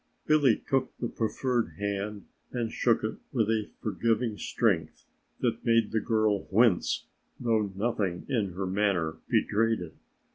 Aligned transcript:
Billy 0.25 0.59
took 0.67 0.97
the 0.97 1.07
proffered 1.07 1.73
hand 1.77 2.25
and 2.51 2.71
shook 2.71 3.03
it 3.03 3.17
with 3.31 3.51
a 3.51 3.69
forgiving 3.83 4.35
strength 4.35 5.05
that 5.41 5.63
made 5.63 5.91
the 5.91 5.99
girl 5.99 6.47
wince 6.49 7.05
though 7.39 7.71
nothing 7.75 8.25
in 8.27 8.53
her 8.53 8.65
manner 8.65 9.17
betrayed 9.29 9.79
it. 9.79 9.93